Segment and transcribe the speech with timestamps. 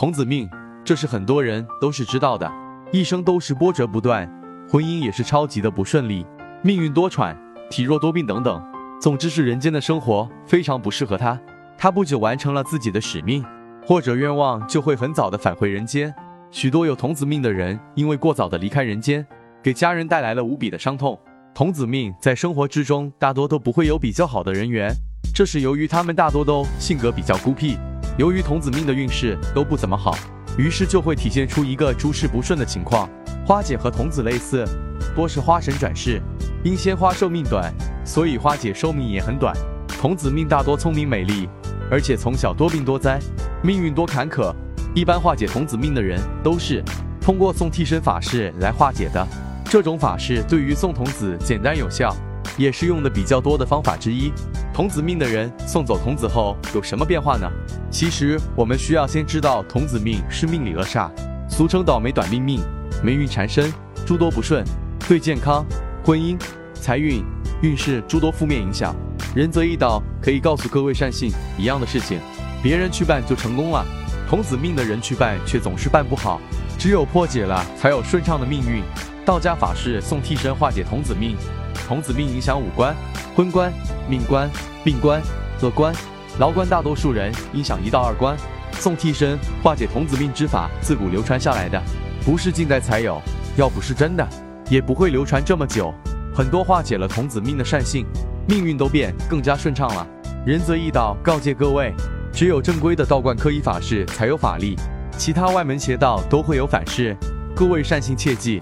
[0.00, 0.48] 童子命，
[0.82, 2.50] 这是很多人都是知道的，
[2.90, 4.26] 一生都是波折不断，
[4.66, 6.24] 婚姻也是超级的不顺利，
[6.62, 7.36] 命运多舛，
[7.68, 8.58] 体弱多病等等。
[8.98, 11.38] 总之是人间的生活非常不适合他。
[11.76, 13.44] 他不久完成了自己的使命
[13.84, 16.14] 或者愿望，就会很早的返回人间。
[16.50, 19.26] 许多有童子命的人，因为过早的离开人间，
[19.62, 21.20] 给家人带来了无比的伤痛。
[21.54, 24.90] 童子命在生活之中大多都不会有比较好的人缘，
[25.34, 27.76] 这是由于他们大多都性格比较孤僻。
[28.20, 30.14] 由于童子命的运势都不怎么好，
[30.58, 33.08] 于是就会体现出一个诸事不顺的情况。
[33.46, 34.62] 花姐和童子类似，
[35.16, 36.20] 多是花神转世，
[36.62, 37.72] 因鲜花寿命短，
[38.04, 39.56] 所以花姐寿命也很短。
[39.88, 41.48] 童子命大多聪明美丽，
[41.90, 43.18] 而且从小多病多灾，
[43.62, 44.54] 命运多坎坷。
[44.94, 46.84] 一般化解童子命的人都是
[47.22, 49.26] 通过送替身法事来化解的。
[49.64, 52.14] 这种法事对于送童子简单有效，
[52.58, 54.30] 也是用的比较多的方法之一。
[54.80, 57.46] 童子命的人送走童子后有什么变化呢？
[57.90, 61.10] 其实我们需要先知道童子命是命里恶煞，
[61.50, 62.62] 俗称倒霉短命命，
[63.04, 63.70] 霉运缠身，
[64.06, 64.64] 诸多不顺，
[65.06, 65.66] 对健康、
[66.02, 66.34] 婚姻、
[66.72, 67.22] 财运、
[67.60, 68.96] 运势诸多负面影响。
[69.34, 72.18] 仁泽一道可以告诉各位善信一样的事情，
[72.62, 73.84] 别人去办就成功了。
[74.30, 76.40] 童子命的人去办，却总是办不好。
[76.78, 78.82] 只有破解了，才有顺畅的命运。
[79.30, 81.36] 道家法事送替身化解童子命，
[81.86, 82.92] 童子命影响五官：
[83.36, 83.72] 婚官、
[84.08, 84.50] 命官、
[84.82, 85.22] 病官、
[85.62, 85.94] 乐官、
[86.40, 86.68] 劳官。
[86.68, 88.36] 大多数人影响一到二官。
[88.72, 91.80] 送替身化解童子命之法，自古流传下来的，
[92.24, 93.22] 不是近代才有。
[93.56, 94.28] 要不是真的，
[94.68, 95.94] 也不会流传这么久。
[96.34, 98.04] 很多化解了童子命的善性，
[98.48, 100.04] 命运都变更加顺畅了。
[100.44, 101.94] 仁泽义道告诫各位。
[102.32, 104.74] 只有正规的道观科仪法事才有法力，
[105.16, 107.16] 其他外门邪道都会有反噬。
[107.54, 108.60] 各位善信切记。